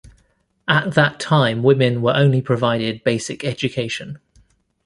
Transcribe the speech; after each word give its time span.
At 0.67 0.95
that 0.95 1.19
time 1.19 1.61
women 1.61 2.01
were 2.01 2.15
only 2.15 2.41
provided 2.41 3.03
basic 3.03 3.43
education. 3.43 4.17